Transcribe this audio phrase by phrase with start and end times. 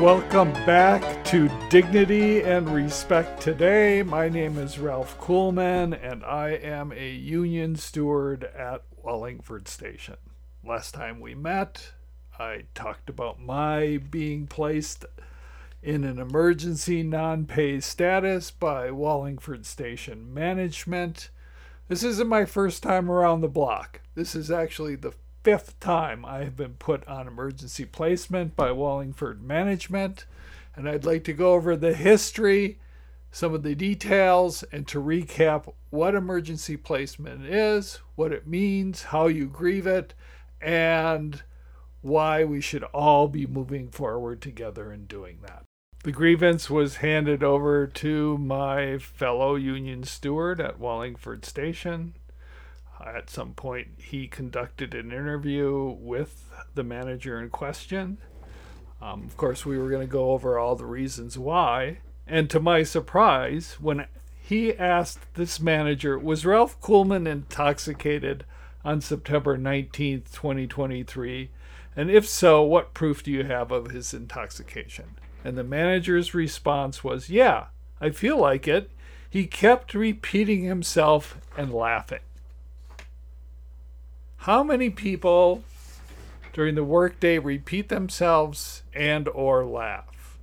[0.00, 4.02] Welcome back to Dignity and Respect Today.
[4.02, 10.16] My name is Ralph Kuhlman, and I am a union steward at Wallingford Station.
[10.64, 11.92] Last time we met,
[12.38, 15.04] I talked about my being placed
[15.82, 21.28] in an emergency non pay status by Wallingford Station Management.
[21.88, 24.00] This isn't my first time around the block.
[24.14, 29.42] This is actually the fifth time I have been put on emergency placement by Wallingford
[29.42, 30.26] Management.
[30.76, 32.78] And I'd like to go over the history,
[33.32, 39.26] some of the details, and to recap what emergency placement is, what it means, how
[39.26, 40.14] you grieve it,
[40.60, 41.42] and
[42.02, 45.64] why we should all be moving forward together in doing that.
[46.02, 52.14] The grievance was handed over to my fellow union steward at Wallingford Station.
[53.06, 58.18] At some point, he conducted an interview with the manager in question.
[59.00, 61.98] Um, of course, we were going to go over all the reasons why.
[62.26, 64.06] And to my surprise, when
[64.40, 68.44] he asked this manager, Was Ralph Kuhlman intoxicated
[68.84, 71.50] on September 19th, 2023?
[71.96, 75.16] And if so, what proof do you have of his intoxication?
[75.44, 77.66] And the manager's response was, Yeah,
[78.00, 78.90] I feel like it.
[79.28, 82.20] He kept repeating himself and laughing.
[84.44, 85.64] How many people
[86.54, 90.38] during the workday repeat themselves and or laugh?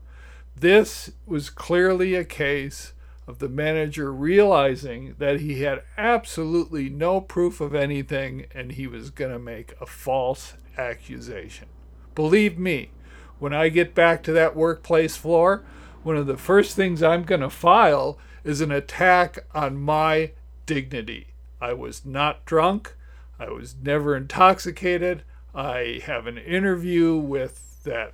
[0.55, 2.93] This was clearly a case
[3.25, 9.09] of the manager realizing that he had absolutely no proof of anything and he was
[9.09, 11.67] going to make a false accusation.
[12.13, 12.91] Believe me,
[13.39, 15.63] when I get back to that workplace floor,
[16.03, 20.33] one of the first things I'm going to file is an attack on my
[20.67, 21.29] dignity.
[21.59, 22.93] I was not drunk.
[23.39, 25.23] I was never intoxicated.
[25.53, 28.13] I have an interview with that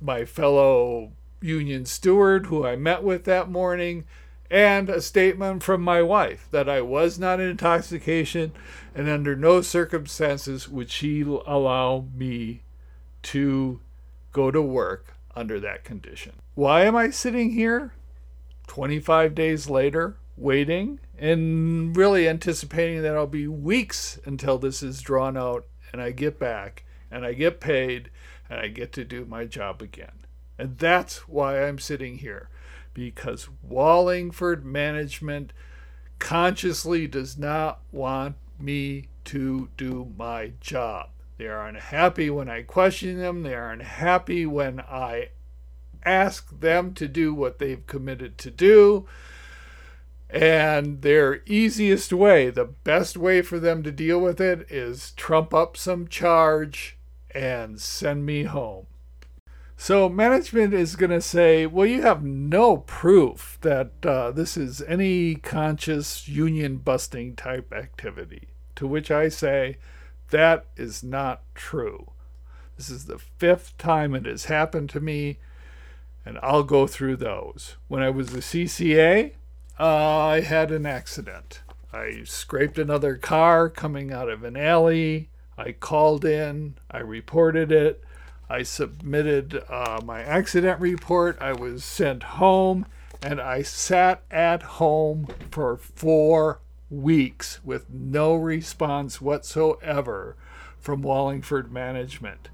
[0.00, 4.04] my fellow union steward who I met with that morning
[4.50, 8.52] and a statement from my wife that I was not in intoxication
[8.94, 12.62] and under no circumstances would she allow me
[13.24, 13.80] to
[14.32, 16.32] go to work under that condition.
[16.54, 17.92] Why am I sitting here
[18.66, 25.36] 25 days later waiting and really anticipating that I'll be weeks until this is drawn
[25.36, 28.10] out and I get back and I get paid
[28.50, 30.26] and I get to do my job again.
[30.58, 32.48] And that's why I'm sitting here
[32.92, 35.52] because Wallingford management
[36.18, 41.08] consciously does not want me to do my job.
[41.36, 43.42] They are unhappy when I question them.
[43.42, 45.30] They are unhappy when I
[46.04, 49.06] ask them to do what they've committed to do.
[50.34, 55.54] And their easiest way, the best way for them to deal with it, is trump
[55.54, 56.98] up some charge
[57.32, 58.86] and send me home.
[59.76, 64.82] So management is going to say, well, you have no proof that uh, this is
[64.82, 68.48] any conscious union busting type activity.
[68.74, 69.76] To which I say,
[70.30, 72.10] that is not true.
[72.76, 75.38] This is the fifth time it has happened to me,
[76.26, 77.76] and I'll go through those.
[77.86, 79.34] When I was a CCA,
[79.78, 81.62] I had an accident.
[81.92, 85.30] I scraped another car coming out of an alley.
[85.56, 88.02] I called in, I reported it,
[88.48, 92.86] I submitted uh, my accident report, I was sent home,
[93.22, 100.36] and I sat at home for four weeks with no response whatsoever
[100.78, 102.50] from Wallingford management.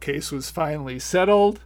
[0.00, 1.60] Case was finally settled,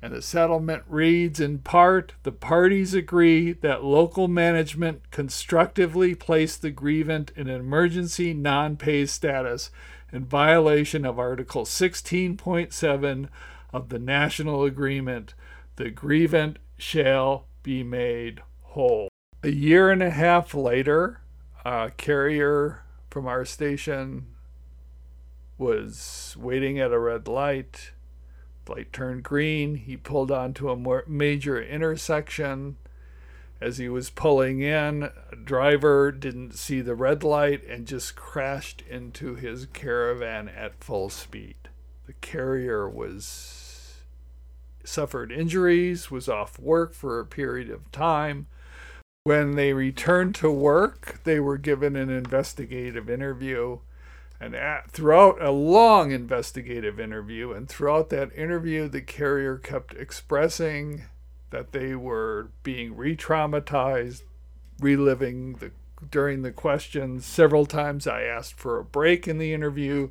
[0.00, 6.70] and the settlement reads in part the parties agree that local management constructively placed the
[6.70, 9.70] grievant in an emergency non pay status
[10.12, 13.28] in violation of Article 16.7
[13.72, 15.34] of the National Agreement.
[15.76, 19.08] The grievant shall be made whole.
[19.42, 21.20] A year and a half later,
[21.64, 24.26] a carrier from our station
[25.58, 27.92] was waiting at a red light.
[28.68, 29.76] Light turned green.
[29.76, 32.76] He pulled onto a major intersection.
[33.60, 38.82] As he was pulling in, a driver didn't see the red light and just crashed
[38.88, 41.56] into his caravan at full speed.
[42.06, 44.02] The carrier was
[44.84, 48.46] suffered injuries, was off work for a period of time.
[49.24, 53.80] When they returned to work, they were given an investigative interview.
[54.40, 61.04] And at, throughout a long investigative interview, and throughout that interview, the carrier kept expressing
[61.50, 64.22] that they were being re traumatized,
[64.80, 65.72] reliving the
[66.10, 67.26] during the questions.
[67.26, 70.10] Several times I asked for a break in the interview.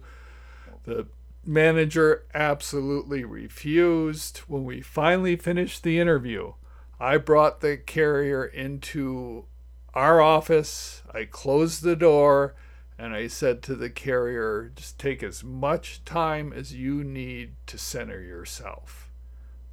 [0.83, 1.07] The
[1.45, 4.39] manager absolutely refused.
[4.39, 6.53] When we finally finished the interview,
[6.99, 9.45] I brought the carrier into
[9.93, 11.03] our office.
[11.13, 12.55] I closed the door
[12.97, 17.77] and I said to the carrier, just take as much time as you need to
[17.77, 19.11] center yourself.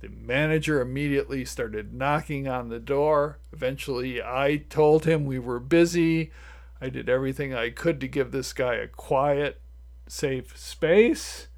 [0.01, 3.39] The manager immediately started knocking on the door.
[3.53, 6.31] Eventually, I told him we were busy.
[6.79, 9.63] I did everything I could to give this guy a quiet,
[10.07, 11.49] safe space.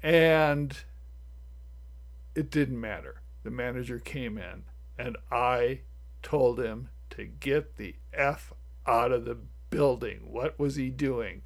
[0.00, 0.76] And
[2.36, 3.22] it didn't matter.
[3.42, 4.62] The manager came in,
[4.96, 5.80] and I
[6.22, 8.52] told him to get the F
[8.86, 9.38] out of the
[9.72, 10.20] building.
[10.30, 11.42] What was he doing?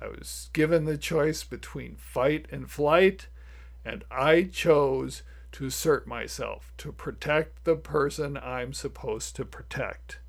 [0.00, 3.26] I was given the choice between fight and flight,
[3.84, 5.22] and I chose
[5.52, 10.20] to assert myself, to protect the person I'm supposed to protect.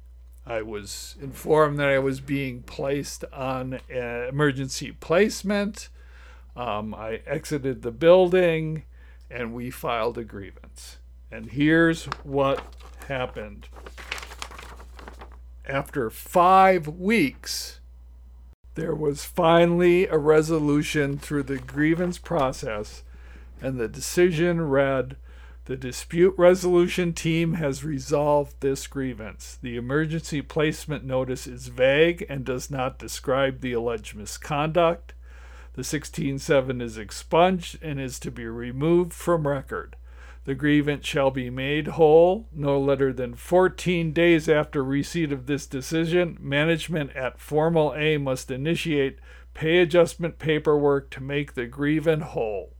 [0.46, 5.90] I was informed that I was being placed on emergency placement.
[6.56, 8.84] Um, I exited the building
[9.30, 10.98] and we filed a grievance.
[11.30, 12.64] And here's what
[13.08, 13.68] happened
[15.68, 17.80] after five weeks,
[18.76, 23.04] there was finally a resolution through the grievance process,
[23.62, 25.18] and the decision read
[25.66, 29.58] The dispute resolution team has resolved this grievance.
[29.62, 35.14] The emergency placement notice is vague and does not describe the alleged misconduct.
[35.74, 39.98] The 167 is expunged and is to be removed from record.
[40.48, 45.68] The grievant shall be made whole no later than 14 days after receipt of this
[45.68, 46.38] decision.
[46.40, 49.20] Management at Formal A must initiate
[49.54, 52.72] pay adjustment paperwork to make the grievant whole.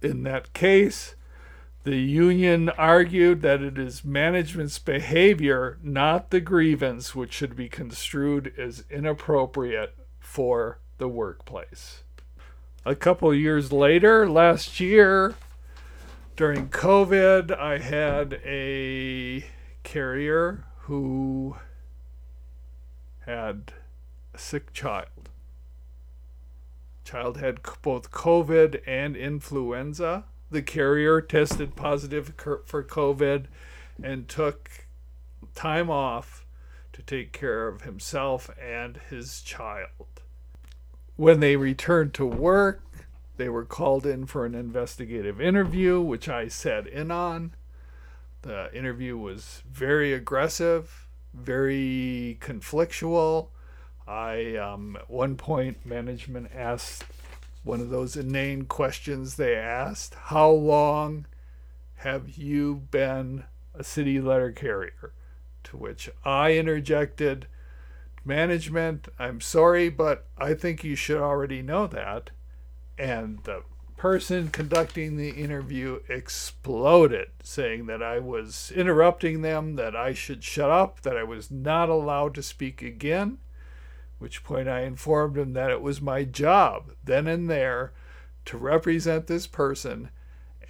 [0.00, 1.16] In that case,
[1.82, 8.54] the union argued that it is management's behavior, not the grievance, which should be construed
[8.56, 12.04] as inappropriate for the workplace.
[12.86, 15.34] A couple years later, last year,
[16.40, 19.44] during COVID, I had a
[19.82, 21.56] carrier who
[23.26, 23.74] had
[24.32, 25.28] a sick child.
[27.04, 30.24] Child had both COVID and influenza.
[30.50, 33.44] The carrier tested positive for COVID
[34.02, 34.86] and took
[35.54, 36.46] time off
[36.94, 40.22] to take care of himself and his child.
[41.16, 42.89] When they returned to work,
[43.40, 47.54] they were called in for an investigative interview, which I sat in on.
[48.42, 53.48] The interview was very aggressive, very conflictual.
[54.06, 57.04] I, um, at one point, management asked
[57.64, 61.26] one of those inane questions they asked How long
[61.96, 63.44] have you been
[63.74, 65.12] a city letter carrier?
[65.64, 67.46] To which I interjected,
[68.24, 72.30] Management, I'm sorry, but I think you should already know that
[73.00, 73.62] and the
[73.96, 80.70] person conducting the interview exploded, saying that I was interrupting them, that I should shut
[80.70, 83.38] up, that I was not allowed to speak again.
[84.18, 87.92] Which point I informed him that it was my job then and there
[88.44, 90.10] to represent this person,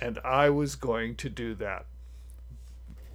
[0.01, 1.87] and I was going to do that.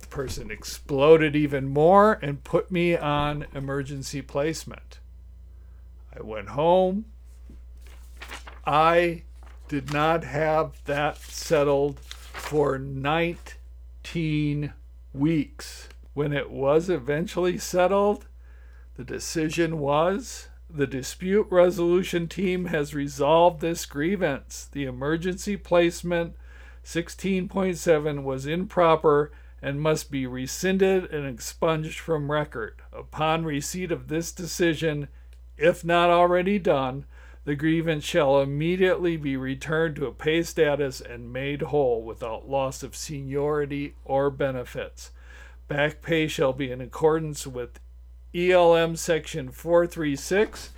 [0.01, 4.99] The person exploded even more and put me on emergency placement.
[6.13, 7.05] I went home,
[8.65, 9.23] I
[9.67, 14.73] did not have that settled for 19
[15.13, 15.89] weeks.
[16.13, 18.27] When it was eventually settled,
[18.95, 24.67] the decision was the dispute resolution team has resolved this grievance.
[24.71, 26.35] The emergency placement
[26.83, 29.31] 16.7 was improper
[29.61, 32.81] and must be rescinded and expunged from record.
[32.91, 35.07] Upon receipt of this decision,
[35.57, 37.05] if not already done,
[37.45, 42.81] the grievance shall immediately be returned to a pay status and made whole without loss
[42.81, 45.11] of seniority or benefits.
[45.67, 47.79] Back pay shall be in accordance with
[48.33, 50.71] ELM section 436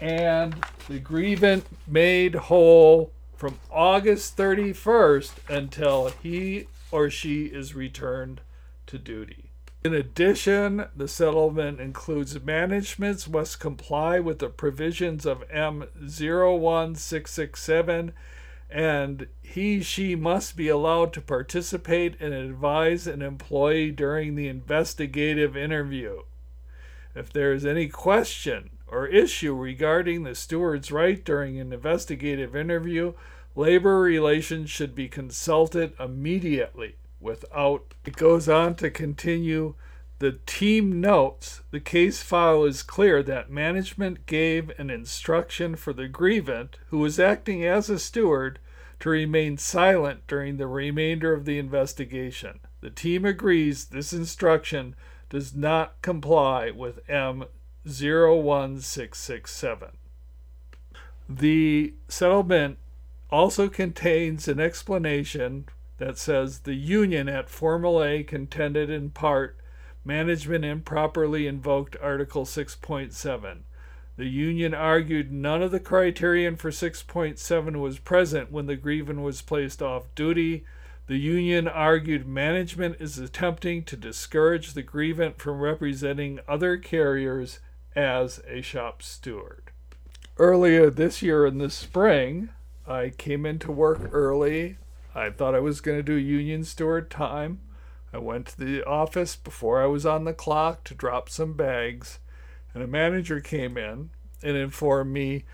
[0.00, 0.56] and
[0.88, 8.40] the grievant made whole from August 31st until he or she is returned
[8.86, 9.45] to duty.
[9.86, 18.12] In addition, the settlement includes managements must comply with the provisions of M01667
[18.68, 25.56] and he she must be allowed to participate and advise an employee during the investigative
[25.56, 26.22] interview.
[27.14, 33.12] If there is any question or issue regarding the steward's right during an investigative interview,
[33.54, 37.94] labor relations should be consulted immediately without.
[38.04, 39.74] It goes on to continue
[40.18, 46.08] The team notes the case file is clear that management gave an instruction for the
[46.08, 48.58] grievant, who was acting as a steward,
[49.00, 52.60] to remain silent during the remainder of the investigation.
[52.80, 54.96] The team agrees this instruction
[55.28, 59.90] does not comply with M01667.
[61.28, 62.78] The settlement
[63.30, 65.66] also contains an explanation
[65.98, 69.56] that says the union at Formal A contended in part
[70.04, 73.58] management improperly invoked Article 6.7.
[74.16, 79.42] The union argued none of the criterion for 6.7 was present when the grievance was
[79.42, 80.64] placed off duty.
[81.06, 87.60] The union argued management is attempting to discourage the grievant from representing other carriers
[87.94, 89.70] as a shop steward.
[90.38, 92.50] Earlier this year in the spring,
[92.86, 94.78] I came into work early.
[95.16, 97.60] I thought I was going to do union steward time.
[98.12, 102.18] I went to the office before I was on the clock to drop some bags,
[102.74, 104.10] and a manager came in
[104.42, 105.44] and informed me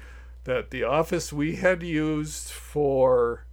[0.45, 3.47] that the office we had used for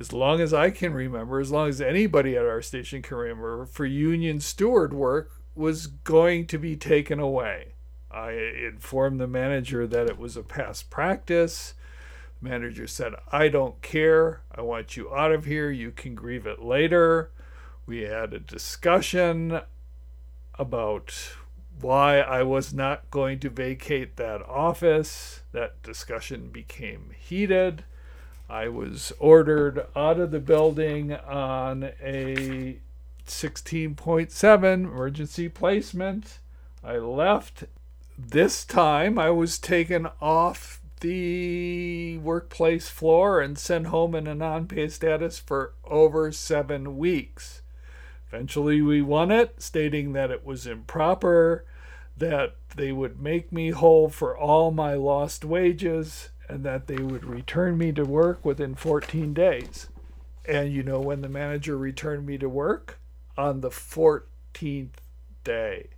[0.00, 3.66] as long as I can remember, as long as anybody at our station can remember,
[3.66, 7.74] for union steward work was going to be taken away.
[8.10, 11.74] I informed the manager that it was a past practice.
[12.40, 14.42] Manager said, I don't care.
[14.54, 15.70] I want you out of here.
[15.70, 17.30] You can grieve it later.
[17.86, 19.60] We had a discussion
[20.58, 21.36] about
[21.80, 25.40] why I was not going to vacate that office.
[25.52, 27.84] That discussion became heated.
[28.48, 32.78] I was ordered out of the building on a
[33.26, 36.38] 16.7 emergency placement.
[36.84, 37.64] I left.
[38.16, 44.66] This time I was taken off the workplace floor and sent home in a non
[44.66, 47.62] pay status for over seven weeks.
[48.26, 51.64] Eventually, we won it, stating that it was improper,
[52.16, 57.24] that they would make me whole for all my lost wages, and that they would
[57.24, 59.88] return me to work within 14 days.
[60.44, 62.98] And you know when the manager returned me to work?
[63.38, 64.96] On the 14th
[65.44, 65.88] day.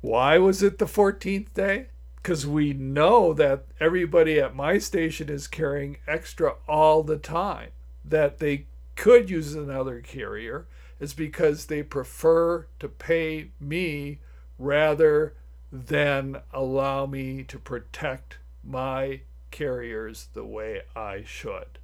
[0.00, 1.86] Why was it the 14th day?
[2.24, 7.68] Because we know that everybody at my station is carrying extra all the time,
[8.02, 8.64] that they
[8.96, 10.66] could use another carrier
[10.98, 14.20] is because they prefer to pay me
[14.58, 15.34] rather
[15.70, 21.78] than allow me to protect my carriers the way I should.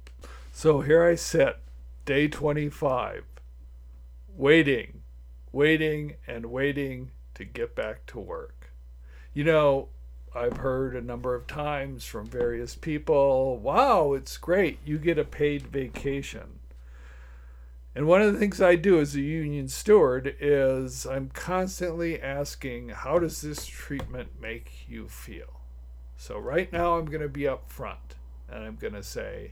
[0.51, 1.59] So here I sit,
[2.03, 3.25] day 25,
[4.35, 5.03] waiting,
[5.51, 8.71] waiting, and waiting to get back to work.
[9.35, 9.89] You know,
[10.33, 15.25] I've heard a number of times from various people, wow, it's great, you get a
[15.25, 16.59] paid vacation.
[17.93, 22.89] And one of the things I do as a union steward is I'm constantly asking,
[22.89, 25.59] how does this treatment make you feel?
[26.15, 28.15] So right now I'm going to be up front
[28.49, 29.51] and I'm going to say,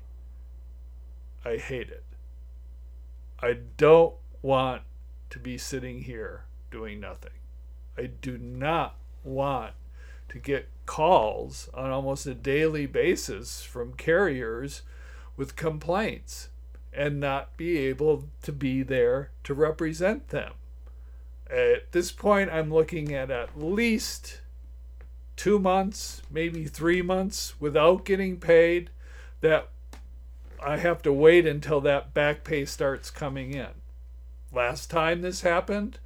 [1.43, 2.05] I hate it.
[3.41, 4.83] I don't want
[5.31, 7.31] to be sitting here doing nothing.
[7.97, 9.73] I do not want
[10.29, 14.81] to get calls on almost a daily basis from carriers
[15.37, 16.49] with complaints
[16.91, 20.53] and not be able to be there to represent them.
[21.49, 24.41] At this point, I'm looking at at least
[25.35, 28.89] two months, maybe three months without getting paid.
[29.41, 29.69] That
[30.61, 33.69] I have to wait until that back pay starts coming in.
[34.51, 35.99] Last time this happened,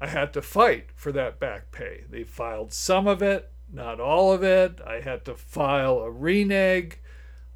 [0.00, 2.04] I had to fight for that back pay.
[2.10, 4.80] They filed some of it, not all of it.
[4.86, 6.98] I had to file a renege.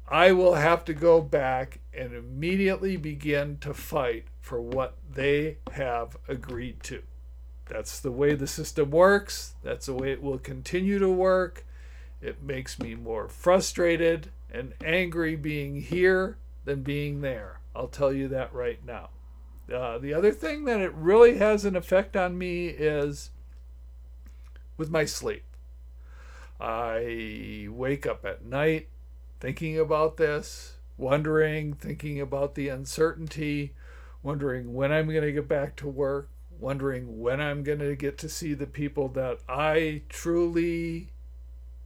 [0.09, 6.17] I will have to go back and immediately begin to fight for what they have
[6.27, 7.03] agreed to.
[7.69, 9.53] That's the way the system works.
[9.63, 11.65] That's the way it will continue to work.
[12.21, 17.61] It makes me more frustrated and angry being here than being there.
[17.73, 19.09] I'll tell you that right now.
[19.71, 23.29] Uh, the other thing that it really has an effect on me is
[24.77, 25.43] with my sleep.
[26.59, 28.89] I wake up at night
[29.39, 33.73] thinking about this, wondering, thinking about the uncertainty,
[34.21, 38.17] wondering when I'm going to get back to work, wondering when I'm going to get
[38.19, 41.09] to see the people that I truly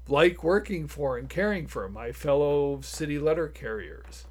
[0.07, 4.25] like working for and caring for, my fellow city letter carriers.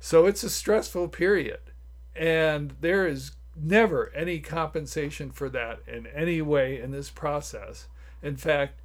[0.00, 1.60] So it's a stressful period.
[2.16, 7.88] And there is never any compensation for that in any way in this process.
[8.22, 8.80] In fact,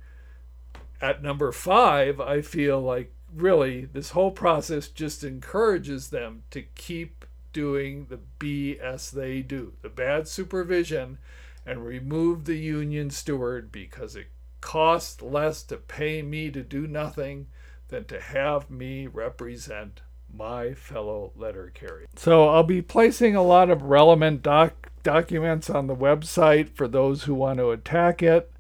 [1.02, 7.26] at number five, I feel like really, this whole process just encourages them to keep
[7.54, 11.18] doing the BS they do, the bad supervision,
[11.66, 14.28] and remove the union steward because it
[14.62, 17.48] costs less to pay me to do nothing
[17.90, 20.02] than to have me represent
[20.34, 22.08] my fellow letter carrier.
[22.16, 27.24] So I'll be placing a lot of relevant doc- documents on the website for those
[27.24, 28.52] who want to attack it.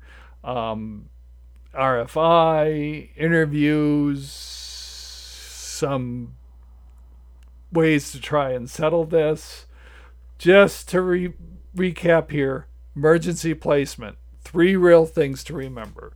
[0.44, 1.10] Um,
[1.74, 6.36] RFI, interviews, some
[7.72, 9.66] ways to try and settle this.
[10.38, 11.34] Just to re-
[11.76, 14.18] recap here emergency placement.
[14.42, 16.14] Three real things to remember.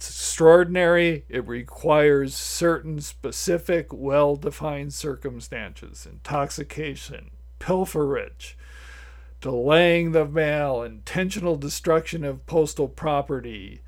[0.00, 1.26] Extraordinary.
[1.28, 8.54] It requires certain specific, well defined circumstances intoxication, pilferage,
[9.42, 13.82] delaying the mail, intentional destruction of postal property,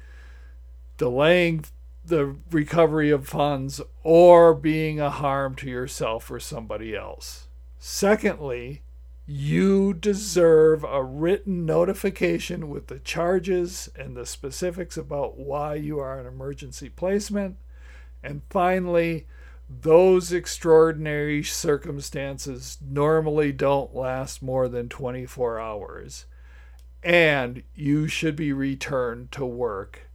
[0.98, 1.64] delaying
[2.04, 7.48] the recovery of funds, or being a harm to yourself or somebody else.
[7.78, 8.82] Secondly,
[9.32, 16.20] you deserve a written notification with the charges and the specifics about why you are
[16.20, 17.56] an emergency placement.
[18.22, 19.26] And finally,
[19.70, 26.26] those extraordinary circumstances normally don't last more than 24 hours.
[27.02, 30.10] And you should be returned to work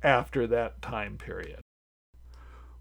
[0.00, 1.60] after that time period.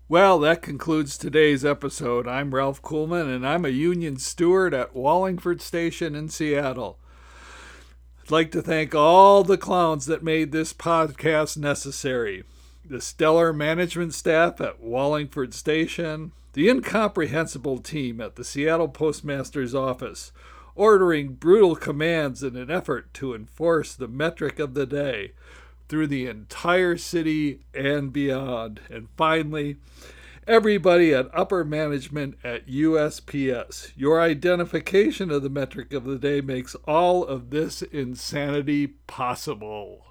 [0.09, 2.27] Well, that concludes today's episode.
[2.27, 6.99] I'm Ralph Kuhlman, and I'm a union steward at Wallingford Station in Seattle.
[8.21, 12.43] I'd like to thank all the clowns that made this podcast necessary
[12.85, 20.33] the stellar management staff at Wallingford Station, the incomprehensible team at the Seattle Postmaster's Office,
[20.75, 25.31] ordering brutal commands in an effort to enforce the metric of the day
[25.89, 28.79] through the entire city and beyond.
[28.89, 29.77] And finally,
[30.47, 33.91] everybody at upper management at USPS.
[33.95, 40.05] Your identification of the metric of the day makes all of this insanity possible.